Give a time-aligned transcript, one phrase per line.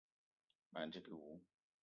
[0.71, 1.37] Ma ndigui wou.